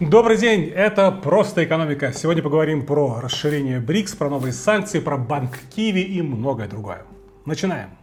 [0.00, 2.12] Добрый день, это «Просто экономика».
[2.12, 7.02] Сегодня поговорим про расширение БРИКС, про новые санкции, про банк Киви и многое другое.
[7.44, 7.97] Начинаем.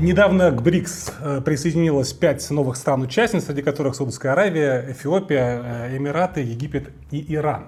[0.00, 6.40] Недавно к БРИКС э, присоединилось пять новых стран-участниц, среди которых Саудовская Аравия, Эфиопия, э, Эмираты,
[6.40, 7.66] Египет и Иран.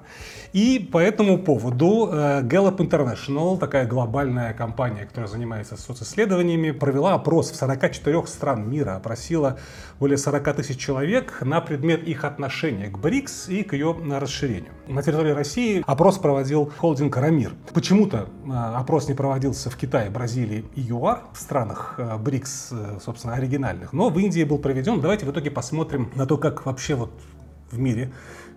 [0.54, 7.50] И по этому поводу э, Gallup International, такая глобальная компания, которая занимается социсследованиями, провела опрос
[7.50, 9.58] в 44 стран мира, опросила
[10.00, 14.72] более 40 тысяч человек на предмет их отношения к БРИКС и к ее расширению.
[14.88, 17.52] На территории России опрос проводил холдинг «Рамир».
[17.74, 23.92] Почему-то опрос не проводился в Китае, Бразилии и ЮАР, в странах БРИКС, э, собственно, оригинальных.
[23.92, 25.00] Но в Индии был проведен.
[25.00, 27.10] Давайте в итоге посмотрим на то, как вообще вот
[27.72, 28.12] в мире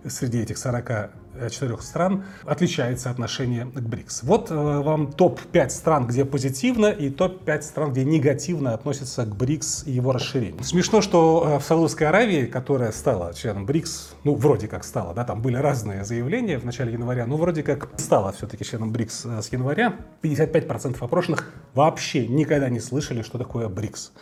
[0.08, 1.10] среди этих 40
[1.50, 4.22] четырех стран отличается отношение к БРИКС.
[4.22, 9.84] Вот э, вам топ-5 стран, где позитивно, и топ-5 стран, где негативно относятся к БРИКС
[9.86, 10.62] и его расширению.
[10.64, 15.24] Смешно, что э, в Саудовской Аравии, которая стала членом БРИКС, ну, вроде как стала, да,
[15.24, 19.42] там были разные заявления в начале января, но вроде как стала все-таки членом БРИКС э,
[19.42, 24.12] с января, 55% опрошенных вообще никогда не слышали, что такое БРИКС.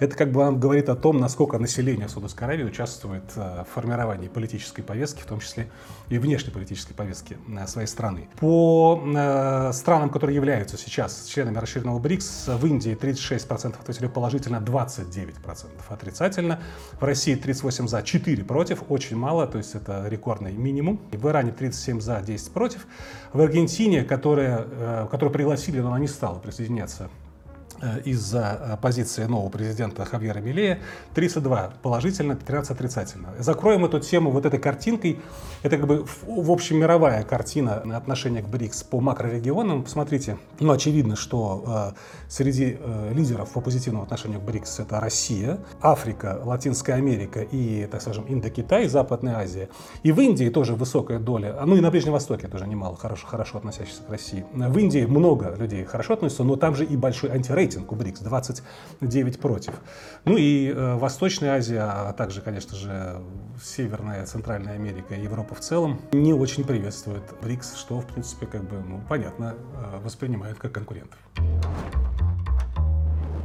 [0.00, 4.82] Это как бы вам говорит о том, насколько население Саудовской Аравии участвует в формировании политической
[4.82, 5.68] повестки, в том числе
[6.10, 8.28] и внешней политики политической повестки э, своей страны.
[8.40, 15.66] По э, странам, которые являются сейчас членами расширенного БРИКС, в Индии 36% ответили положительно, 29%
[15.88, 16.60] отрицательно.
[17.00, 21.00] В России 38 за, 4 против, очень мало, то есть это рекордный минимум.
[21.12, 22.86] В Иране 37 за, 10 против.
[23.32, 27.08] В Аргентине, которая, э, которую пригласили, но она не стала присоединяться
[28.04, 30.80] из-за э, позиции нового президента Хавьера Милея
[31.14, 33.34] 32 положительно, 13 отрицательно.
[33.38, 35.20] Закроем эту тему вот этой картинкой.
[35.62, 39.82] Это как бы в общем мировая картина отношения к БРИКС по макрорегионам.
[39.82, 45.58] Посмотрите, ну очевидно, что э, среди э, лидеров по позитивному отношению к БРИКС это Россия,
[45.80, 49.68] Африка, Латинская Америка и, так скажем, Индокитай, Западная Азия.
[50.02, 53.58] И в Индии тоже высокая доля, ну и на Ближнем Востоке тоже немало хорошо, хорошо
[53.58, 54.44] относящихся к России.
[54.52, 58.20] В Индии много людей хорошо относятся, но там же и большой антирейтинг рейтинг у БРИКС,
[58.20, 59.74] 29 против.
[60.24, 63.20] Ну и э, Восточная Азия, а также, конечно же,
[63.62, 68.64] Северная, Центральная Америка и Европа в целом не очень приветствуют БРИКС, что, в принципе, как
[68.64, 71.18] бы, ну, понятно, э, воспринимают как конкурентов.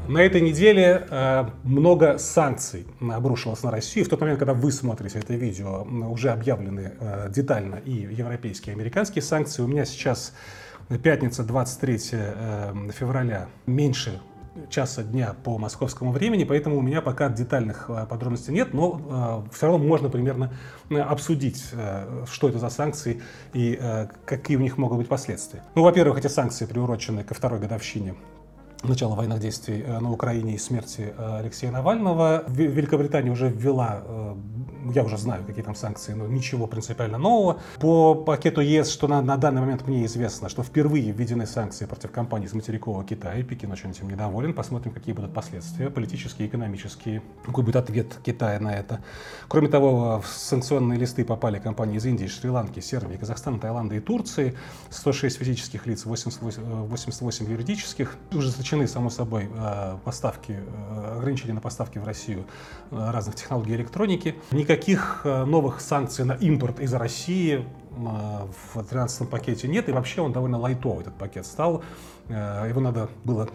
[0.08, 4.06] На этой неделе э, много санкций обрушилось на Россию.
[4.06, 8.78] В тот момент, когда вы смотрите это видео, уже объявлены э, детально и европейские, и
[8.78, 9.62] американские санкции.
[9.62, 10.34] У меня сейчас
[10.98, 14.20] пятница, 23 э, февраля, меньше
[14.70, 19.54] часа дня по московскому времени, поэтому у меня пока детальных э, подробностей нет, но э,
[19.54, 20.52] все равно можно примерно
[20.90, 21.64] обсудить,
[22.30, 23.22] что это за санкции
[23.54, 23.80] и
[24.26, 25.64] какие у них могут быть последствия.
[25.76, 28.16] Ну, во-первых, эти санкции приурочены ко второй годовщине
[28.84, 32.46] начала военных действий э, на Украине и смерти э, Алексея Навального.
[32.48, 34.36] Великобритания уже ввела, э,
[34.94, 37.60] я уже знаю, какие там санкции, но ничего принципиально нового.
[37.80, 42.12] По пакету ЕС, что на, на данный момент мне известно, что впервые введены санкции против
[42.12, 43.44] компаний из материкового Китая.
[43.44, 44.54] Пекин очень этим недоволен.
[44.54, 47.22] Посмотрим, какие будут последствия, политические, экономические.
[47.46, 49.02] Какой будет ответ Китая на это.
[49.48, 54.56] Кроме того, в санкционные листы попали компании из Индии, Шри-Ланки, Сербии, Казахстана, Таиланда и Турции.
[54.90, 58.16] 106 физических лиц, 88, 88 юридических.
[58.32, 62.46] Уже исключены, само собой, э, поставки, э, ограничения на поставки в Россию
[62.91, 64.35] э, разных технологий электроники.
[64.52, 70.59] Никаких новых санкций на импорт из России в 13 пакете нет, и вообще он довольно
[70.59, 71.84] лайтовый, этот пакет стал.
[72.30, 73.50] Его надо было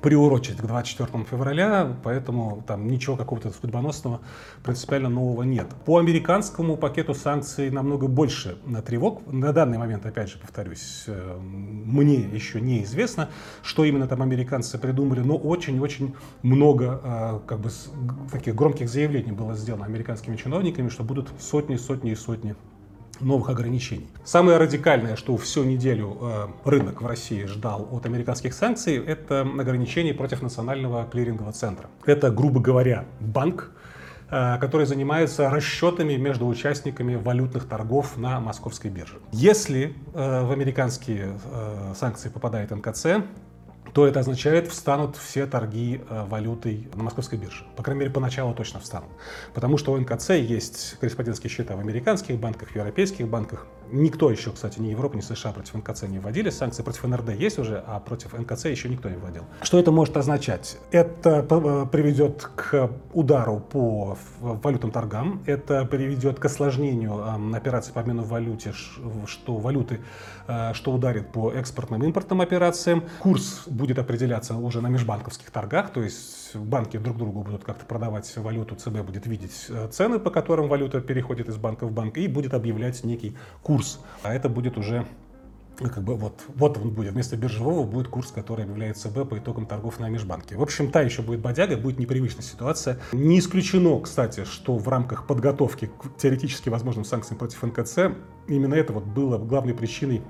[0.00, 4.20] приурочить к 24 февраля, поэтому там ничего какого-то судьбоносного
[4.62, 5.68] принципиально нового нет.
[5.84, 9.22] По американскому пакету санкций намного больше на тревог.
[9.32, 13.28] На данный момент, опять же, повторюсь, э, мне еще неизвестно,
[13.62, 17.70] что именно там американцы придумали, но очень-очень много э, как бы
[18.30, 22.54] таких громких заявлений было сделано американскими чиновниками, что будут сотни, сотни и сотни
[23.20, 24.08] новых ограничений.
[24.24, 30.14] Самое радикальное, что всю неделю э, рынок в России ждал от американских санкций, это ограничение
[30.14, 31.88] против национального клирингового центра.
[32.04, 33.72] Это, грубо говоря, банк,
[34.30, 39.18] э, который занимается расчетами между участниками валютных торгов на московской бирже.
[39.32, 41.38] Если э, в американские
[41.94, 43.06] санкции попадает НКЦ,
[43.92, 47.64] то это означает, встанут все торги э, валютой на московской бирже.
[47.76, 49.10] По крайней мере, поначалу точно встанут.
[49.54, 53.66] Потому что у НКЦ есть корреспондентские счета в американских банках, в европейских банках.
[53.90, 56.82] Никто еще, кстати, ни Европа, ни США против НКЦ не вводили санкции.
[56.82, 59.44] Против НРД есть уже, а против НКЦ еще никто не вводил.
[59.62, 60.78] Что это может означать?
[60.90, 68.22] Это э, приведет к удару по валютным торгам, это приведет к осложнению операций по обмену
[68.22, 68.72] в валюте,
[69.26, 70.00] что валюты,
[70.46, 73.04] э, что ударит по экспортным импортным операциям.
[73.20, 78.36] Курс будет определяться уже на межбанковских торгах, то есть банки друг другу будут как-то продавать
[78.36, 82.28] валюту, ЦБ будет видеть э, цены, по которым валюта переходит из банка в банк, и
[82.28, 83.77] будет объявлять некий курс.
[84.22, 85.06] А это будет уже
[85.80, 87.12] ну, как бы вот, вот он будет.
[87.12, 90.56] Вместо биржевого будет курс, который объявляет ЦБ по итогам торгов на межбанке.
[90.56, 92.98] В общем, та еще будет бодяга, будет непривычная ситуация.
[93.12, 97.98] Не исключено, кстати, что в рамках подготовки к теоретически возможным санкциям против НКЦ
[98.48, 100.22] именно это вот было главной причиной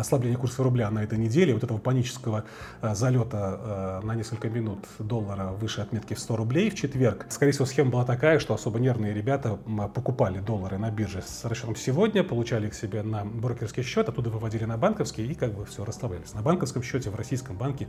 [0.00, 2.44] ослабление курса рубля на этой неделе, вот этого панического
[2.80, 7.26] э, залета э, на несколько минут доллара выше отметки в 100 рублей в четверг.
[7.28, 9.58] Скорее всего, схема была такая, что особо нервные ребята
[9.94, 14.64] покупали доллары на бирже с расчетом сегодня, получали их себе на брокерский счет, оттуда выводили
[14.64, 16.34] на банковский и как бы все расставлялись.
[16.34, 17.88] На банковском счете в российском банке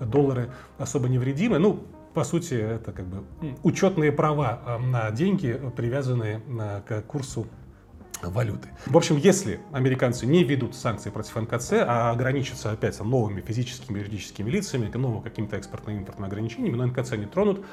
[0.00, 1.58] доллары особо невредимы.
[1.58, 1.84] Ну,
[2.14, 3.24] по сути, это как бы
[3.62, 6.40] учетные права э, на деньги, привязанные
[6.86, 7.46] к курсу
[8.22, 8.68] валюты.
[8.86, 14.00] В общем, если американцы не ведут санкции против НКЦ, а ограничатся опять новыми физическими и
[14.00, 17.64] юридическими лицами, новыми какими-то экспортно-импортными ограничениями, но НКЦ не тронут,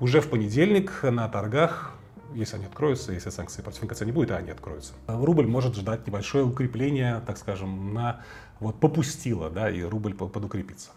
[0.00, 1.96] уже в понедельник на торгах
[2.34, 4.92] если они откроются, если санкции против НКЦ не будет, а они откроются.
[5.06, 8.22] Рубль может ждать небольшое укрепление, так скажем, на
[8.60, 10.90] вот попустило, да, и рубль подукрепится.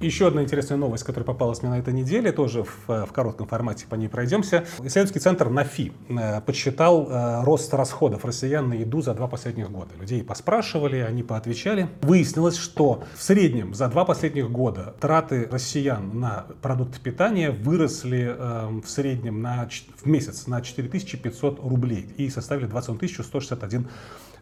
[0.00, 3.86] Еще одна интересная новость, которая попалась мне на этой неделе, тоже в, в коротком формате
[3.88, 4.64] по ней пройдемся.
[4.78, 9.90] Исследовательский центр НАФИ э, подсчитал э, рост расходов россиян на еду за два последних года.
[9.98, 11.88] Людей поспрашивали, они поотвечали.
[12.02, 18.68] Выяснилось, что в среднем за два последних года траты россиян на продукты питания выросли э,
[18.80, 23.88] в среднем на, в месяц на 4500 рублей и составили 21 161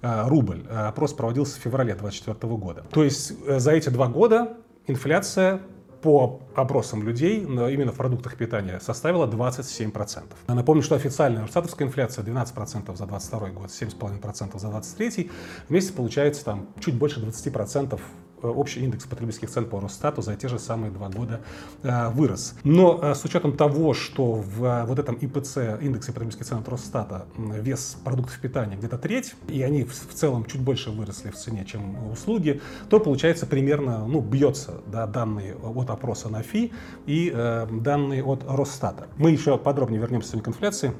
[0.02, 0.66] э, рубль.
[0.68, 2.84] Э, опрос проводился в феврале 2024 года.
[2.90, 5.60] То есть э, за эти два года инфляция
[6.02, 10.22] по опросам людей именно в продуктах питания составила 27%.
[10.46, 15.30] Напомню, что официальная Росстатовская инфляция 12% за 22 год, 7,5% за 23.
[15.68, 17.98] Вместе получается там чуть больше 20% Э,
[18.42, 21.40] общий индекс потребительских цен по Росстату за те же самые два года
[21.82, 22.54] э, вырос.
[22.64, 27.26] Но э, с учетом того, что в вот этом ИПЦ, индексе потребительских цен от Росстата,
[27.36, 32.10] вес продуктов питания где-то треть, и они в целом чуть больше выросли в цене, чем
[32.10, 36.72] услуги, то получается примерно, ну, бьется да, данные от опроса НАФИ
[37.06, 39.08] и э, данные от Росстата.
[39.16, 40.92] Мы еще подробнее вернемся сегодня к инфляции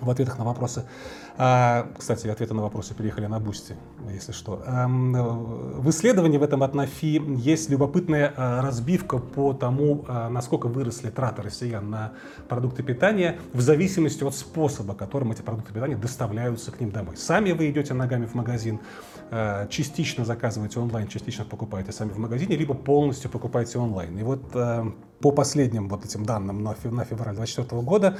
[0.00, 0.84] в ответах на вопросы.
[1.38, 3.76] А, кстати, ответы на вопросы переехали на Бусти,
[4.10, 4.62] если что.
[4.66, 10.68] А, в исследовании в этом от НАФИ есть любопытная а, разбивка по тому, а, насколько
[10.68, 12.12] выросли траты россиян на
[12.48, 17.18] продукты питания в зависимости от способа, которым эти продукты питания доставляются к ним домой.
[17.18, 18.80] Сами вы идете ногами в магазин,
[19.70, 24.16] частично заказываете онлайн, частично покупаете сами в магазине, либо полностью покупаете онлайн.
[24.18, 24.40] И вот
[25.20, 28.18] по последним вот этим данным на февраль 2024 года,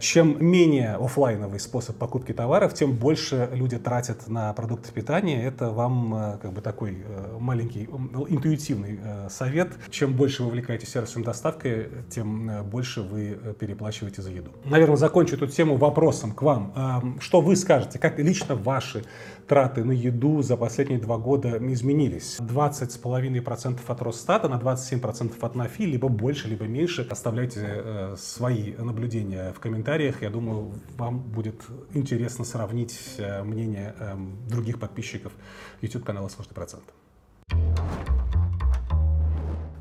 [0.00, 5.44] чем менее офлайновый способ покупки товаров, тем больше люди тратят на продукты питания.
[5.44, 8.98] Это вам э, как бы такой э, маленький интуитивный
[9.30, 9.72] совет.
[9.90, 14.50] Чем больше вы увлекаетесь сервисом доставкой, тем больше вы переплачиваете за еду.
[14.64, 17.16] Наверное, закончу эту тему вопросом к вам.
[17.20, 17.98] Что вы скажете?
[17.98, 19.04] Как лично ваши
[19.46, 22.38] траты на еду за последние два года изменились.
[22.40, 27.06] 20,5% от Росстата на 27% от НАФИ, либо больше, либо меньше.
[27.10, 30.22] Оставляйте э, свои наблюдения в комментариях.
[30.22, 31.62] Я думаю, вам будет
[31.94, 34.16] интересно сравнить э, мнение э,
[34.48, 35.32] других подписчиков
[35.80, 36.84] YouTube-канала «Сложный процент».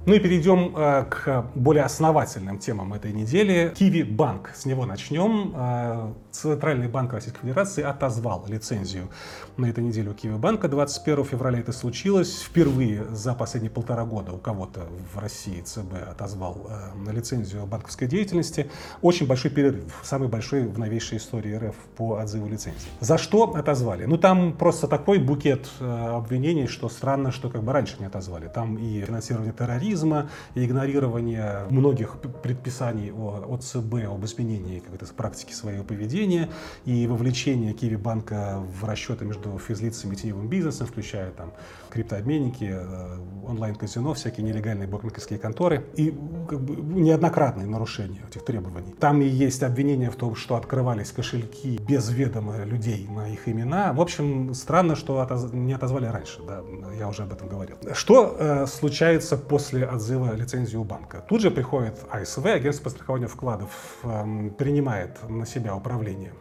[0.06, 3.72] Ну и перейдем э, к более основательным темам этой недели.
[3.74, 4.52] Киви Банк.
[4.54, 5.54] С него начнем.
[5.56, 9.08] Э, Центральный банк Российской Федерации отозвал лицензию
[9.56, 10.68] на этой неделе у Киви Банка.
[10.68, 12.42] 21 февраля это случилось.
[12.42, 18.70] Впервые за последние полтора года у кого-то в России ЦБ отозвал э, лицензию банковской деятельности.
[19.02, 20.02] Очень большой перерыв.
[20.04, 22.90] Самый большой в новейшей истории РФ по отзыву лицензии.
[23.00, 24.04] За что отозвали?
[24.04, 28.50] Ну там просто такой букет обвинений, что странно, что как бы раньше не отозвали.
[28.50, 35.54] Там и финансирование терроризма, терроризма и игнорирование многих предписаний от ЦБ об изменении как-то практики
[35.54, 36.50] своего поведения
[36.86, 41.54] и вовлечение Киви банка в расчеты между физлицами и теневым бизнесом, включая там
[41.94, 46.12] криптообменники, э, онлайн-казино, всякие нелегальные букмекерские конторы и
[46.48, 48.94] как бы, неоднократные нарушения этих требований.
[49.00, 53.94] Там и есть обвинения в том, что открывались кошельки без ведома людей на их имена.
[53.94, 55.52] В общем, странно, что отоз...
[55.54, 56.64] не отозвали раньше, да,
[56.98, 57.78] я уже об этом говорил.
[57.94, 61.24] Что э, случается после отзыва лицензии у банка.
[61.30, 66.34] Тут же приходит АСВ, агентство по страхованию вкладов, эм, принимает на себя управление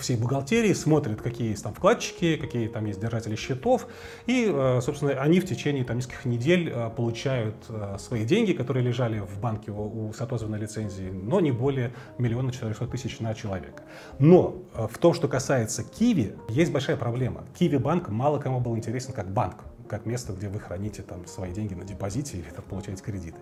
[0.00, 3.86] всей бухгалтерии, смотрит, какие есть там вкладчики, какие там есть держатели счетов,
[4.26, 8.84] и, э, собственно, они в течение там нескольких недель э, получают э, свои деньги, которые
[8.84, 13.34] лежали в банке у, у с отозванной лицензии, но не более миллиона четырехсот тысяч на
[13.34, 13.82] человека.
[14.18, 17.44] Но в том, что касается Киви, есть большая проблема.
[17.58, 21.52] Киви банк мало кому был интересен как банк как место, где вы храните там свои
[21.52, 23.38] деньги на депозите или там, получаете кредиты.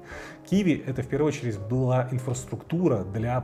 [0.48, 3.40] Киви это в первую очередь была инфраструктура для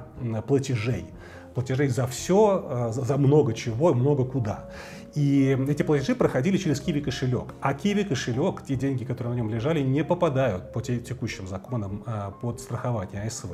[0.47, 1.07] платежей
[1.55, 4.69] платежей за все, за много чего, много куда.
[5.15, 7.55] И эти платежи проходили через Kiwi кошелек.
[7.61, 12.31] А Kiwi кошелек, те деньги, которые на нем лежали, не попадают по текущим законам а,
[12.31, 13.49] под страхование АСВ.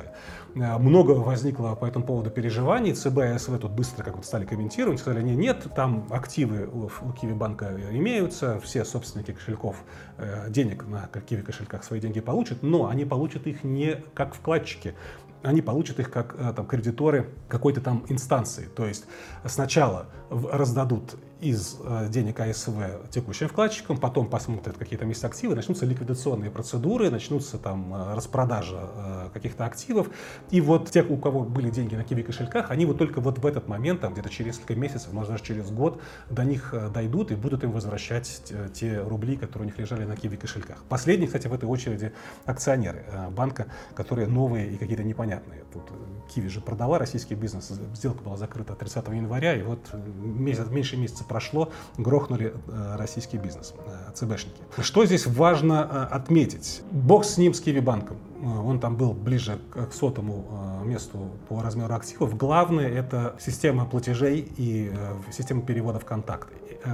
[0.55, 2.93] А, много возникло по этому поводу переживаний.
[2.93, 6.85] ЦБ и АСВ тут быстро как вот стали комментировать, сказали, нет, нет, там активы у,
[6.85, 9.77] у Kiwi банка имеются, все собственники кошельков
[10.17, 14.93] э, денег на Kiwi кошельках свои деньги получат, но они получат их не как вкладчики,
[15.43, 18.67] они получат их как э, там, кредиторы какой-то там инстанции.
[18.75, 19.05] То есть
[19.45, 22.71] сначала раздадут из э, денег АСВ
[23.11, 28.89] текущим вкладчикам, потом посмотрят какие там есть активы, начнутся ликвидационные процедуры, начнутся там э, распродажа
[28.95, 30.09] э, каких-то активов.
[30.49, 33.45] И вот те, у кого были деньги на киви кошельках, они вот только вот в
[33.45, 37.35] этот момент, там где-то через несколько месяцев, может даже через год, до них дойдут и
[37.35, 38.41] будут им возвращать
[38.73, 40.83] те рубли, которые у них лежали на киви кошельках.
[40.89, 42.13] Последние, кстати, в этой очереди
[42.45, 45.63] акционеры банка, которые новые и какие-то непонятные.
[45.73, 45.91] Тут
[46.33, 51.23] Киви же продала российский бизнес, сделка была закрыта 30 января, и вот месяц, меньше месяца
[51.27, 54.61] прошло, грохнули э, российский бизнес, э, ЦБшники.
[54.81, 56.81] Что здесь важно э, отметить?
[56.91, 58.17] Бог с ним, с Киви банком.
[58.43, 62.37] Он там был ближе к сотому месту по размеру активов.
[62.37, 64.91] Главное это система платежей и
[65.31, 66.53] система перевода в контакты.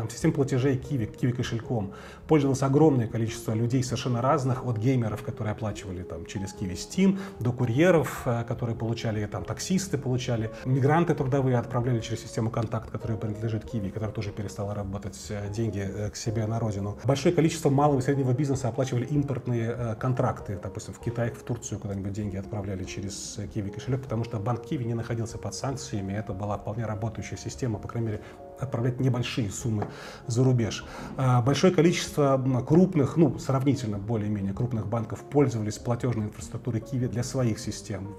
[0.09, 1.93] Система платежей Киви, Киви кошельком
[2.27, 7.51] пользовалось огромное количество людей совершенно разных, от геймеров, которые оплачивали там через Киви Steam, до
[7.51, 13.89] курьеров, которые получали, там таксисты получали, мигранты трудовые отправляли через систему контакт, которая принадлежит Киви,
[13.89, 16.97] которая тоже перестала работать, э, деньги э, к себе на родину.
[17.03, 20.99] Большое количество малого и среднего бизнеса оплачивали импортные э, контракты, допустим, в
[21.33, 25.53] В Турцию куда-нибудь деньги отправляли через Киви кошелек, потому что банк Киви не находился под
[25.53, 28.21] санкциями, это была вполне работающая система, по крайней мере,
[28.59, 29.87] отправлять небольшие суммы
[30.27, 30.85] за рубеж.
[31.17, 37.59] А, большое количество крупных, ну, сравнительно более-менее крупных банков пользовались платежной инфраструктурой Киви для своих
[37.59, 38.15] систем.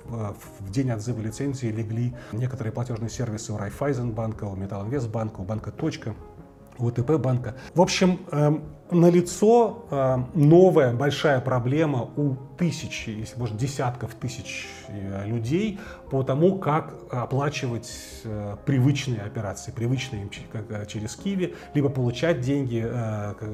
[0.61, 6.15] В день отзыва лицензии легли некоторые платежные сервисы у Райфайзенбанка, у Металлинвестбанка, у банка «Точка»,
[6.79, 7.55] у ВТП банка.
[7.75, 15.27] В общем, эм, налицо э, новая большая проблема у тысячи, если может десятков тысяч э,
[15.27, 15.79] людей
[16.11, 17.91] по тому, как оплачивать
[18.25, 22.81] э, привычные операции, привычные им как, через Киви, либо получать деньги,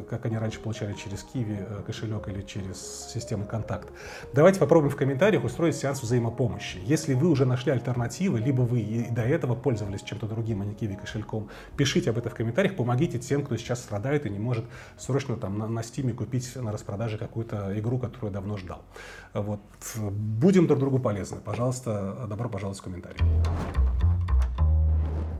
[0.08, 3.88] как они раньше получали через Киви кошелек или через систему контакт.
[4.32, 6.78] Давайте попробуем в комментариях устроить сеанс взаимопомощи.
[6.84, 10.74] Если вы уже нашли альтернативы, либо вы и до этого пользовались чем-то другим, а не
[10.74, 14.64] Киви кошельком, пишите об этом в комментариях, помогите тем, кто сейчас страдает и не может
[14.96, 18.82] срочно там на, Steam купить на распродаже какую-то игру, которую давно ждал.
[19.34, 19.60] Вот.
[19.96, 21.38] Будем друг другу полезны.
[21.44, 23.20] Пожалуйста, добро пожаловать в комментарии.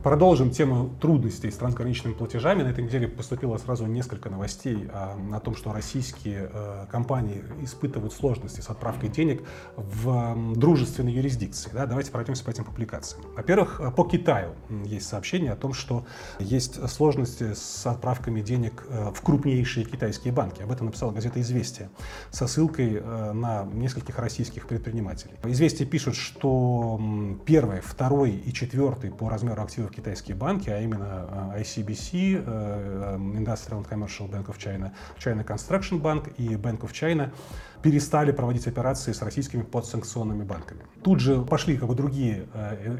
[0.03, 2.63] Продолжим тему трудностей с трансграничными платежами.
[2.63, 8.11] На этой неделе поступило сразу несколько новостей о, о том, что российские э, компании испытывают
[8.11, 9.43] сложности с отправкой денег
[9.75, 11.69] в э, дружественной юрисдикции.
[11.71, 13.23] Да, давайте пройдемся по этим публикациям.
[13.35, 14.55] Во-первых, э, по Китаю
[14.85, 16.03] есть сообщение о том, что
[16.39, 20.63] есть сложности с отправками денег э, в крупнейшие китайские банки.
[20.63, 21.91] Об этом написала газета «Известия»
[22.31, 25.33] со ссылкой на нескольких российских предпринимателей.
[25.43, 26.99] «Известия» пишут, что
[27.45, 33.83] первый, второй и четвертый по размеру активов китайские банки, а именно э, ICBC, э, Industrial
[33.83, 37.31] and Commercial Bank of China, China Construction Bank и Bank of China,
[37.81, 40.81] перестали проводить операции с российскими подсанкционными банками.
[41.03, 42.99] Тут же пошли как бы другие э,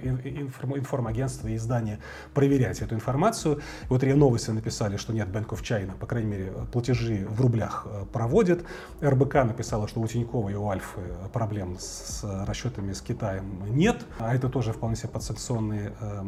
[0.75, 1.99] информагентства и издания
[2.33, 3.61] проверять эту информацию.
[3.89, 7.85] Вот РИА Новости написали, что нет Bank of China, по крайней мере, платежи в рублях
[7.85, 8.65] э, проводит.
[9.01, 14.33] РБК написала, что у Тинькова и у Альфы проблем с расчетами с Китаем нет, а
[14.35, 16.21] это тоже вполне себе подсанкционные э,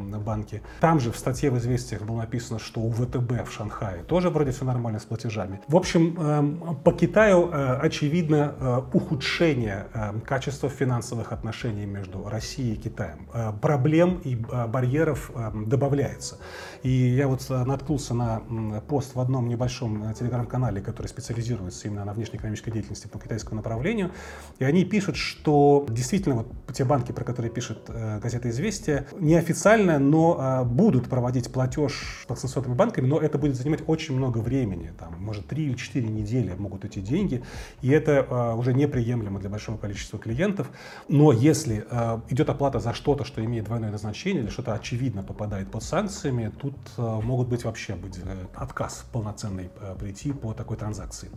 [0.53, 0.61] банки.
[0.79, 4.51] Там же в статье в «Известиях» было написано, что у ВТБ в Шанхае тоже вроде
[4.51, 5.61] все нормально с платежами.
[5.67, 12.77] В общем, эм, по Китаю очевидно Э, ухудшение э, качества финансовых отношений между Россией и
[12.77, 13.27] Китаем.
[13.33, 15.31] Э, проблем и барьеров
[15.65, 16.37] добавляется.
[16.83, 18.41] И я вот наткнулся на
[18.87, 24.11] пост в одном небольшом телеграм-канале, который специализируется именно на внешнеэкономической деятельности по китайскому направлению.
[24.59, 27.89] И они пишут, что действительно вот те банки, про которые пишет
[28.21, 34.15] газета «Известия», неофициально, но будут проводить платеж с сотыми банками, но это будет занимать очень
[34.15, 34.91] много времени.
[34.97, 37.43] Там, может, 3 или 4 недели могут эти деньги.
[37.81, 40.69] И это Э, уже неприемлемо для большого количества клиентов.
[41.07, 45.69] Но если э, идет оплата за что-то, что имеет двойное назначение, или что-то очевидно попадает
[45.69, 48.19] под санкциями, тут э, могут быть вообще быть
[48.55, 49.69] отказ полноценный
[49.99, 51.29] прийти по такой транзакции.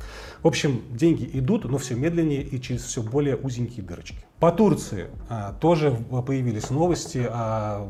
[0.42, 4.25] В общем, деньги идут, но все медленнее и через все более узенькие дырочки.
[4.38, 5.92] По Турции а, тоже
[6.26, 7.88] появились новости о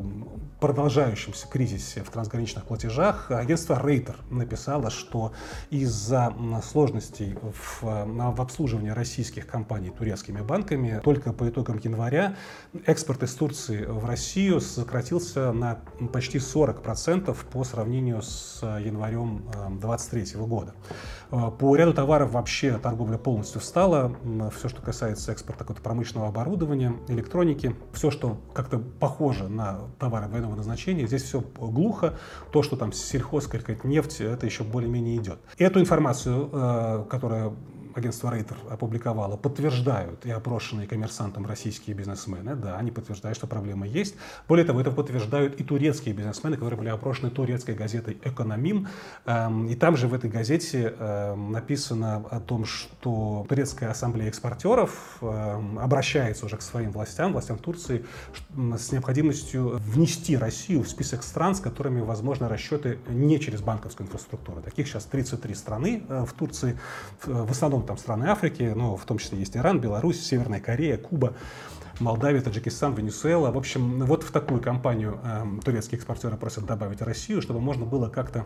[0.61, 3.29] продолжающемся кризисе в трансграничных платежах.
[3.29, 5.33] Агентство Рейтер написало, что
[5.69, 12.35] из-за сложностей в, в обслуживании российских компаний турецкими банками только по итогам января
[12.85, 15.79] экспорт из Турции в Россию сократился на
[16.11, 19.43] почти 40% по сравнению с январем
[19.79, 20.73] 2023 года.
[21.29, 24.15] По ряду товаров вообще торговля полностью встала.
[24.55, 30.55] Все, что касается экспорта какого-то промышленного оборудования, электроники, все, что как-то похоже на товары двойного
[30.55, 32.15] назначения, здесь все глухо.
[32.51, 33.47] То, что там сельхоз,
[33.83, 35.39] нефть, это еще более-менее идет.
[35.57, 37.53] Эту информацию, э, которая
[37.97, 42.55] агентство Рейтер опубликовало, подтверждают и опрошенные коммерсантом российские бизнесмены.
[42.55, 44.15] Да, они подтверждают, что проблема есть.
[44.47, 48.87] Более того, это подтверждают и турецкие бизнесмены, которые были опрошены турецкой газетой «Экономим».
[49.25, 55.17] Эм, и там же в этой газете эм, написано о том, что турецкая ассамблея экспортеров
[55.21, 58.05] эм, обращается уже к своим властям, властям Турции,
[58.77, 64.61] с необходимостью внести Россию в список стран, с которыми возможны расчеты не через банковскую инфраструктуру.
[64.61, 66.77] Таких сейчас 33 страны э, в Турции,
[67.25, 71.33] в основном там страны Африки, ну, в том числе есть Иран, Беларусь, Северная Корея, Куба.
[71.99, 73.51] Молдавия, Таджикистан, Венесуэла.
[73.51, 78.07] В общем, вот в такую компанию э, турецкие экспортеры просят добавить Россию, чтобы можно было
[78.07, 78.45] как-то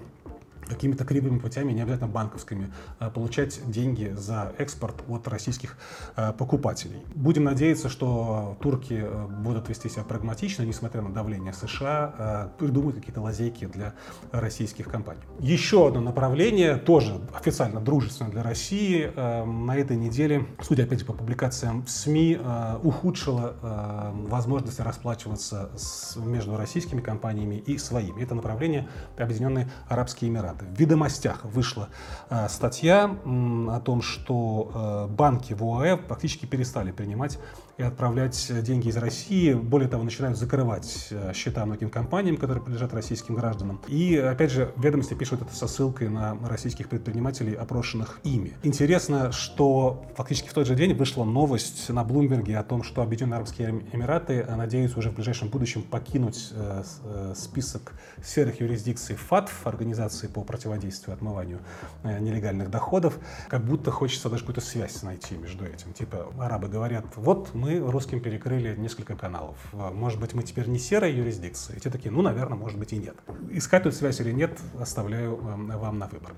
[0.71, 5.77] какими-то кривыми путями, не обязательно банковскими, а, получать деньги за экспорт от российских
[6.15, 7.03] а, покупателей.
[7.15, 12.97] Будем надеяться, что турки э, будут вести себя прагматично, несмотря на давление США, а, придумают
[12.97, 13.93] какие-то лазейки для
[14.31, 15.21] российских компаний.
[15.39, 21.13] Еще одно направление, тоже официально дружественное для России, на этой неделе, судя опять же по
[21.13, 22.39] публикациям в СМИ,
[22.83, 25.69] ухудшило возможности расплачиваться
[26.15, 28.21] между российскими компаниями и своими.
[28.21, 28.87] Это направление
[29.17, 30.60] Объединенные Арабские Эмираты.
[30.61, 31.89] В «Ведомостях» вышла
[32.29, 37.39] э, статья о том, что э, банки в ОАЭ практически перестали принимать
[37.77, 39.53] и отправлять деньги из России.
[39.53, 43.81] Более того, начинают закрывать э, счета многим компаниям, которые принадлежат российским гражданам.
[43.87, 48.53] И, опять же, ведомости пишут это со ссылкой на российских предпринимателей, опрошенных ими.
[48.63, 53.37] Интересно, что фактически в тот же день вышла новость на Блумберге о том, что Объединенные
[53.37, 60.27] Арабские Эмираты надеются уже в ближайшем будущем покинуть э, э, список серых юрисдикций ФАТФ, Организации
[60.27, 61.59] по противодействию отмыванию
[62.03, 63.17] нелегальных доходов.
[63.47, 65.93] Как будто хочется даже какую-то связь найти между этим.
[65.93, 69.57] Типа, арабы говорят, вот мы русским перекрыли несколько каналов.
[69.73, 71.77] Может быть, мы теперь не серая юрисдикция?
[71.77, 73.15] И те такие, ну, наверное, может быть и нет.
[73.49, 76.33] Искать тут связь или нет, оставляю эм, вам на выбор.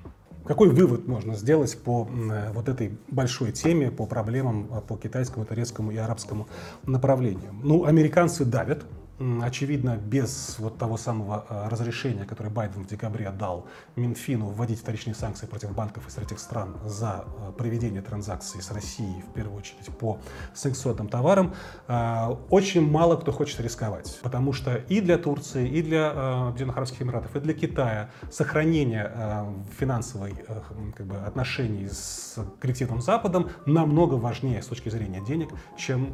[0.45, 5.45] Какой вывод можно сделать по э, вот этой большой теме, по проблемам э, по китайскому,
[5.45, 6.47] турецкому и арабскому
[6.85, 7.61] направлениям?
[7.63, 8.83] Ну, американцы давят,
[9.43, 15.15] очевидно, без вот того самого э, разрешения, которое Байден в декабре дал Минфину вводить вторичные
[15.15, 19.87] санкции против банков из третьих стран за э, проведение транзакций с Россией, в первую очередь
[19.97, 20.19] по
[20.53, 21.53] санкционным товарам,
[21.87, 24.19] э, очень мало кто хочет рисковать.
[24.21, 29.11] Потому что и для Турции, и для Объединенных Арабских Эмиратов, и для Китая сохранение
[29.77, 30.33] финансовой
[30.95, 36.13] как бы, отношений с коллективным Западом намного важнее с точки зрения денег, чем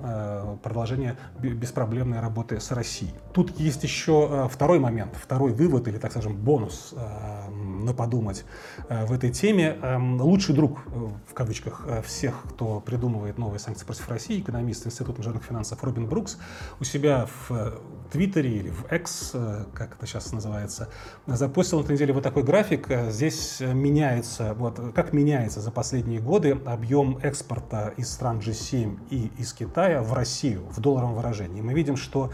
[0.63, 2.98] продолжение беспроблемной работы с Россией.
[2.99, 3.13] России.
[3.33, 8.45] Тут есть еще э, второй момент, второй вывод или, так скажем, бонус э, на подумать
[8.87, 9.77] э, в этой теме.
[9.81, 10.79] Эм, лучший друг,
[11.27, 16.37] в кавычках, всех, кто придумывает новые санкции против России, экономист Института международных финансов Робин Брукс,
[16.79, 17.79] у себя в
[18.09, 19.35] Твиттере или в X,
[19.73, 20.89] как это сейчас называется,
[21.27, 22.87] запустил на этой неделе вот такой график.
[23.09, 29.53] Здесь меняется, вот как меняется за последние годы объем экспорта из стран G7 и из
[29.53, 31.61] Китая в Россию в долларовом выражении.
[31.61, 32.31] Мы видим, что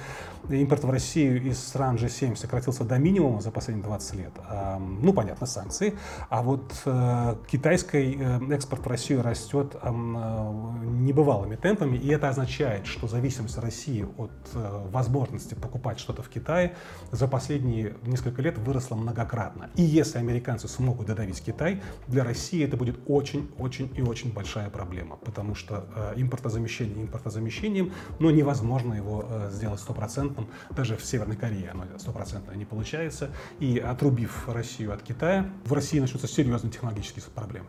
[0.50, 4.32] импорт в Россию из стран G7 сократился до минимума за последние 20 лет.
[4.80, 5.96] Ну, понятно, санкции.
[6.30, 12.86] А вот э, китайский э, экспорт в Россию растет э, небывалыми темпами, и это означает,
[12.86, 14.32] что зависимость России от
[14.92, 16.76] возможности покупать что-то в Китае
[17.12, 19.70] за последние несколько лет выросла многократно.
[19.76, 25.18] И если американцы смогут додавить Китай, для России это будет очень-очень и очень большая проблема,
[25.18, 31.86] потому что импортозамещение импортозамещением, но невозможно его сделать стопроцентно стопроцентным, даже в Северной Корее оно
[31.98, 33.30] стопроцентно не получается.
[33.60, 37.68] И отрубив Россию от Китая, в России начнутся серьезные технологические проблемы.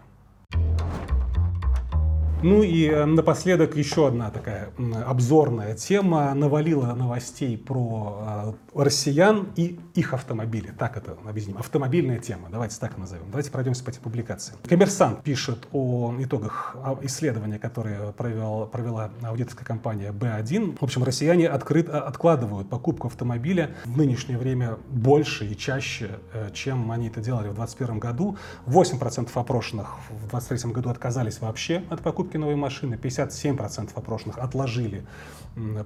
[2.42, 4.70] Ну и э, напоследок еще одна такая
[5.06, 6.34] обзорная тема.
[6.34, 10.72] Навалила новостей про э, россиян и их автомобили.
[10.78, 11.56] Так это объясним.
[11.56, 12.48] Автомобильная тема.
[12.50, 13.24] Давайте так назовем.
[13.30, 14.58] Давайте пройдемся по этим публикациям.
[14.68, 20.76] Коммерсант пишет о итогах а, исследования, которое провел, провела аудиторская компания B1.
[20.78, 26.50] В общем, россияне открыт, а, откладывают покупку автомобиля в нынешнее время больше и чаще, э,
[26.52, 28.36] чем они это делали в 2021 году.
[28.66, 35.04] 8% опрошенных в 2023 году отказались вообще от покупки покупки новой машины, 57% опрошенных отложили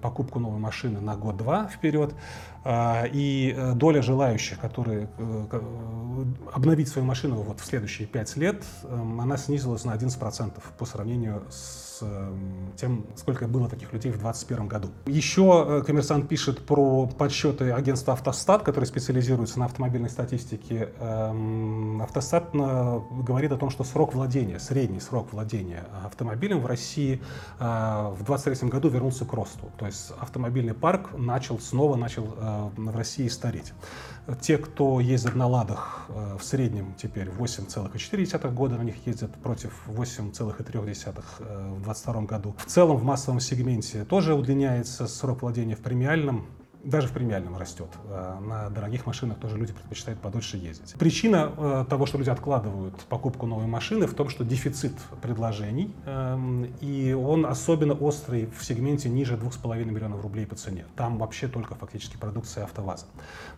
[0.03, 2.15] покупку новой машины на год-два вперед.
[2.65, 5.61] А, и э, доля желающих, которые э,
[6.53, 11.43] обновить свою машину вот в следующие 5 лет, эм, она снизилась на 11% по сравнению
[11.51, 11.90] с
[12.77, 14.89] тем, сколько было таких людей в 2021 году.
[15.07, 20.91] Еще э, коммерсант пишет про подсчеты агентства «Автостат», которое специализируется на автомобильной статистике.
[20.99, 27.23] Эм, «Автостат» говорит о том, что срок владения, средний срок владения автомобилем в России
[27.59, 29.71] в 2023 году вернулся к росту.
[29.79, 32.25] То есть автомобильный парк начал снова начал
[32.77, 33.73] в России стареть.
[34.41, 39.73] Те, кто ездит на «Ладах» э, в среднем теперь 8,4 года, на них ездят против
[39.89, 42.55] 8,3 э, в 2022 году.
[42.59, 46.47] В целом в массовом сегменте тоже удлиняется срок владения в премиальном
[46.85, 47.89] даже в премиальном растет.
[48.09, 50.95] Э, на дорогих машинах тоже люди предпочитают подольше ездить.
[50.95, 56.65] Причина э, того, что люди откладывают покупку новой машины, в том, что дефицит предложений, эм,
[56.81, 60.87] и он особенно острый в сегменте ниже 2,5 миллионов рублей по цене.
[60.97, 63.07] Там вообще только фактически продукция АвтоВАЗа.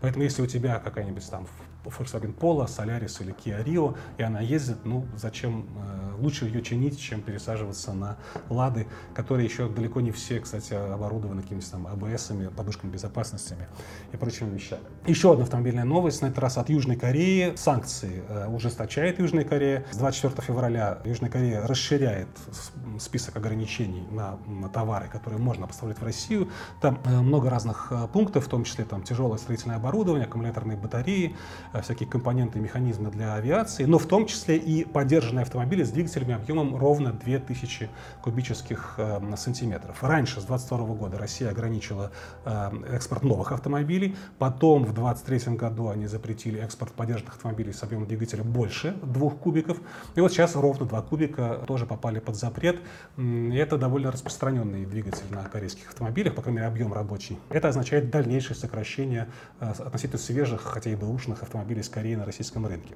[0.00, 1.46] Поэтому если у тебя какая-нибудь там
[1.84, 7.00] Volkswagen Polo, Solaris или Kia Rio, и она ездит, ну зачем, э, лучше ее чинить,
[7.00, 8.16] чем пересаживаться на
[8.48, 13.68] Лады, которые еще далеко не все, кстати, оборудованы какими-то там АБСами, подушками безопасностями
[14.12, 14.82] и прочими вещами.
[15.06, 17.54] Еще одна автомобильная новость, на этот раз от Южной Кореи.
[17.56, 19.84] Санкции э, ужесточает Южная Корея.
[19.90, 22.28] С 24 февраля Южная Корея расширяет
[22.98, 26.48] список ограничений на, на товары, которые можно поставлять в Россию.
[26.80, 31.36] Там э, много разных пунктов, в том числе там тяжелое строительное оборудование, аккумуляторные батареи,
[31.72, 35.90] Э, всякие компоненты и механизмы для авиации, но в том числе и поддержанные автомобили с
[35.90, 37.88] двигателями объемом ровно 2000
[38.20, 40.02] кубических э, сантиметров.
[40.02, 42.10] Раньше, с 2022 года, Россия ограничила
[42.44, 48.06] э, экспорт новых автомобилей, потом в 2023 году они запретили экспорт поддержанных автомобилей с объемом
[48.06, 49.78] двигателя больше 2 кубиков,
[50.14, 52.80] и вот сейчас ровно 2 кубика тоже попали под запрет,
[53.16, 57.38] это довольно распространенный двигатель на корейских автомобилях, по крайней мере объем рабочий.
[57.50, 62.94] Это означает дальнейшее сокращение относительно свежих, хотя и бэушных автомобилей автомобилей скорее на российском рынке.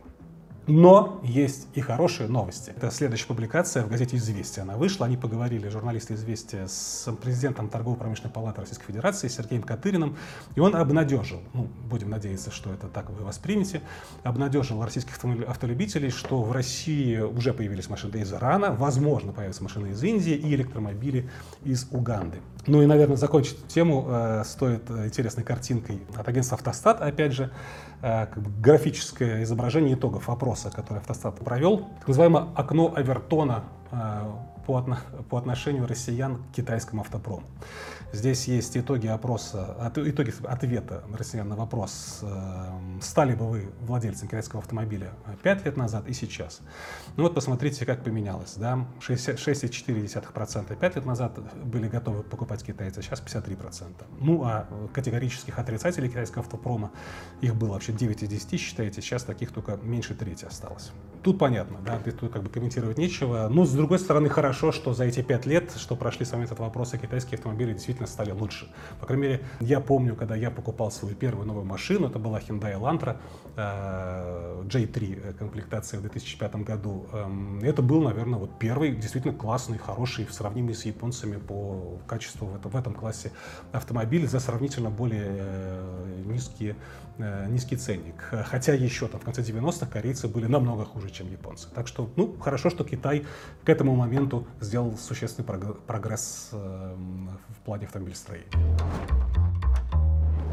[0.66, 2.72] Но есть и хорошие новости.
[2.76, 4.64] Это следующая публикация в газете «Известия».
[4.64, 10.16] Она вышла, они поговорили, журналисты «Известия», с президентом Торгово-промышленной палаты Российской Федерации Сергеем Катыриным,
[10.56, 13.80] и он обнадежил, ну, будем надеяться, что это так вы воспримете,
[14.24, 20.02] обнадежил российских автолюбителей, что в России уже появились машины из Ирана, возможно, появятся машины из
[20.02, 21.30] Индии и электромобили
[21.62, 22.38] из Уганды.
[22.66, 27.52] Ну и, наверное, закончить тему э, стоит интересной картинкой от агентства «Автостат», опять же,
[27.95, 33.96] э, как бы графическое изображение итогов опроса, который «Автостат» провел, так называемое окно Авертона э,
[34.66, 34.84] по,
[35.30, 37.44] по отношению россиян к китайскому автопрому.
[38.12, 44.28] Здесь есть итоги опроса, от, итоги ответа россиян на вопрос, э, стали бы вы владельцем
[44.28, 46.60] китайского автомобиля 5 лет назад и сейчас.
[47.16, 48.54] Ну вот посмотрите, как поменялось.
[48.56, 48.86] Да?
[49.00, 54.04] 6,4% 5 лет назад были готовы покупать китайцы, сейчас 53%.
[54.20, 56.92] Ну а категорических отрицателей китайского автопрома,
[57.42, 60.90] их было вообще 9 из 10, считаете, сейчас таких только меньше трети осталось.
[61.22, 63.48] Тут понятно, да, тут как бы комментировать нечего.
[63.50, 66.58] Но с другой стороны, хорошо, что за эти 5 лет, что прошли с вами этот
[66.58, 68.68] вопрос, китайские автомобили действительно стали лучше.
[69.00, 72.78] По крайней мере, я помню, когда я покупал свою первую новую машину, это была Hyundai
[72.78, 73.16] Elantra
[73.56, 77.06] э, J3 э, комплектация в 2005 году.
[77.12, 82.56] Эм, это был, наверное, вот первый действительно классный, хороший, сравнимый с японцами по качеству в
[82.56, 83.32] этом, в этом классе
[83.72, 86.76] автомобиль за сравнительно более э, низкие,
[87.48, 88.14] низкий ценник.
[88.46, 91.68] Хотя еще там в конце 90-х корейцы были намного хуже, чем японцы.
[91.74, 93.24] Так что, ну, хорошо, что Китай
[93.64, 98.50] к этому моменту сделал существенный прогресс в плане автомобильстроения.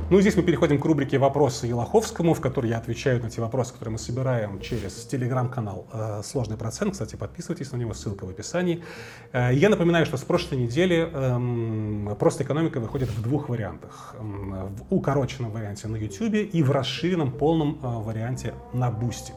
[0.09, 3.41] Ну и здесь мы переходим к рубрике «Вопросы Елоховскому», в которой я отвечаю на те
[3.41, 6.91] вопросы, которые мы собираем через телеграм-канал э, «Сложный процент».
[6.91, 8.83] Кстати, подписывайтесь на него, ссылка в описании.
[9.31, 14.13] Э, я напоминаю, что с прошлой недели эм, «Просто экономика» выходит в двух вариантах.
[14.19, 19.33] В укороченном варианте на YouTube и в расширенном полном э, варианте на Бусти.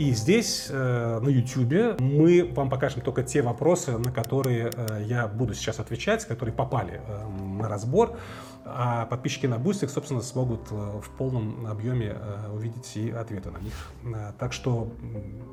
[0.00, 4.70] И здесь, на YouTube, мы вам покажем только те вопросы, на которые
[5.04, 7.02] я буду сейчас отвечать, которые попали
[7.38, 8.16] на разбор.
[8.64, 13.58] А подписчики на Бусти, собственно, смогут э, в полном объеме э, увидеть и ответы на
[13.58, 13.72] них.
[14.04, 14.92] Э, так что,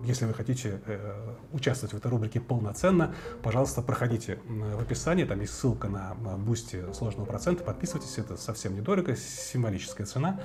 [0.04, 0.82] если вы хотите
[1.54, 7.26] участвовать в этой рубрике полноценно, пожалуйста, проходите в описании, там есть ссылка на Бусти сложного
[7.26, 10.40] процента, подписывайтесь, это совсем недорого, символическая цена,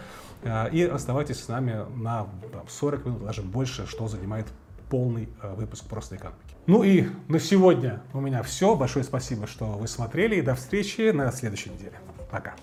[0.73, 4.47] и оставайтесь с нами на там, 40 минут, даже больше, что занимает
[4.89, 6.55] полный выпуск «Просто экономики».
[6.67, 8.75] Ну и на сегодня у меня все.
[8.75, 11.99] Большое спасибо, что вы смотрели, и до встречи на следующей неделе.
[12.31, 12.55] Пока.